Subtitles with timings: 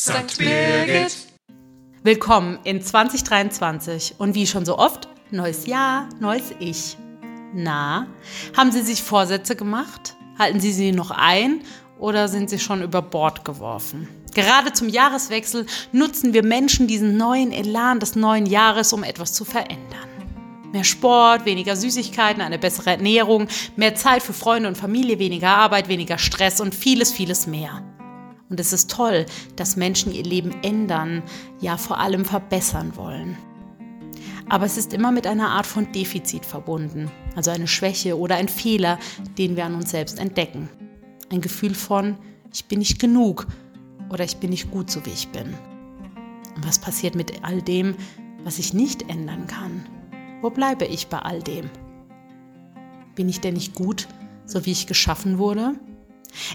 [0.00, 0.38] St.
[0.38, 1.14] Birgit.
[2.02, 6.96] Willkommen in 2023 und wie schon so oft, neues Jahr, neues Ich.
[7.52, 8.06] Na,
[8.56, 10.16] haben Sie sich Vorsätze gemacht?
[10.38, 11.60] Halten Sie sie noch ein
[11.98, 14.08] oder sind sie schon über Bord geworfen?
[14.34, 19.44] Gerade zum Jahreswechsel nutzen wir Menschen diesen neuen Elan des neuen Jahres, um etwas zu
[19.44, 20.08] verändern.
[20.72, 25.88] Mehr Sport, weniger Süßigkeiten, eine bessere Ernährung, mehr Zeit für Freunde und Familie, weniger Arbeit,
[25.88, 27.82] weniger Stress und vieles, vieles mehr.
[28.50, 29.24] Und es ist toll,
[29.56, 31.22] dass Menschen ihr Leben ändern,
[31.60, 33.38] ja vor allem verbessern wollen.
[34.48, 38.48] Aber es ist immer mit einer Art von Defizit verbunden, also eine Schwäche oder ein
[38.48, 38.98] Fehler,
[39.38, 40.68] den wir an uns selbst entdecken.
[41.30, 42.18] Ein Gefühl von,
[42.52, 43.46] ich bin nicht genug
[44.10, 45.54] oder ich bin nicht gut so, wie ich bin.
[46.56, 47.94] Und was passiert mit all dem,
[48.42, 49.86] was ich nicht ändern kann?
[50.42, 51.70] Wo bleibe ich bei all dem?
[53.14, 54.08] Bin ich denn nicht gut,
[54.46, 55.74] so wie ich geschaffen wurde?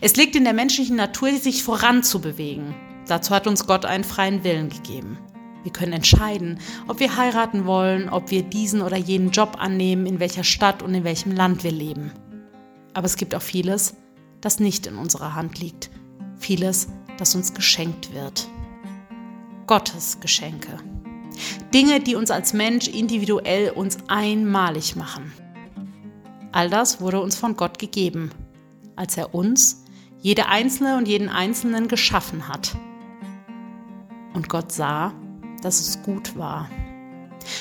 [0.02, 2.76] Es liegt in der menschlichen Natur, sich voranzubewegen.
[3.08, 5.18] Dazu hat uns Gott einen freien Willen gegeben.
[5.64, 10.20] Wir können entscheiden, ob wir heiraten wollen, ob wir diesen oder jenen Job annehmen, in
[10.20, 12.12] welcher Stadt und in welchem Land wir leben.
[12.94, 13.96] Aber es gibt auch vieles,
[14.42, 15.90] das nicht in unserer Hand liegt.
[16.38, 18.48] Vieles, das uns geschenkt wird.
[19.66, 20.78] Gottes Geschenke.
[21.74, 25.34] Dinge, die uns als Mensch individuell uns einmalig machen.
[26.52, 28.30] All das wurde uns von Gott gegeben
[28.96, 29.84] als er uns,
[30.22, 32.76] jede Einzelne und jeden Einzelnen geschaffen hat.
[34.34, 35.14] Und Gott sah,
[35.62, 36.70] dass es gut war.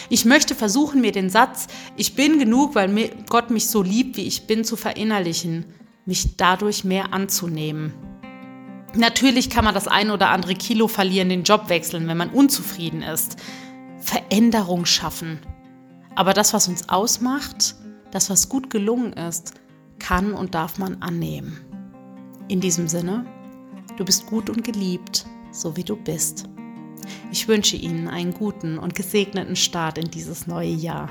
[0.09, 4.27] Ich möchte versuchen, mir den Satz, ich bin genug, weil Gott mich so liebt, wie
[4.27, 5.67] ich bin, zu verinnerlichen,
[6.07, 7.93] mich dadurch mehr anzunehmen.
[8.97, 13.03] Natürlich kann man das ein oder andere Kilo verlieren, den Job wechseln, wenn man unzufrieden
[13.03, 13.37] ist.
[13.99, 15.41] Veränderung schaffen.
[16.15, 17.75] Aber das, was uns ausmacht,
[18.13, 19.55] das, was gut gelungen ist,
[20.05, 21.65] kann und darf man annehmen.
[22.49, 23.25] In diesem Sinne,
[23.97, 26.47] du bist gut und geliebt, so wie du bist.
[27.33, 31.09] Ich wünsche Ihnen einen guten und gesegneten Start in dieses neue Jahr.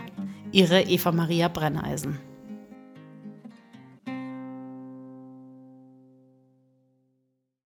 [0.51, 2.19] Ihre Eva Maria Brenneisen.